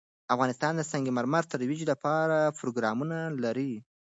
افغانستان 0.33 0.73
د 0.75 0.81
سنگ 0.91 1.05
مرمر 1.17 1.43
د 1.45 1.49
ترویج 1.51 1.81
لپاره 1.91 2.37
پروګرامونه 2.59 3.17
لري. 3.43 3.73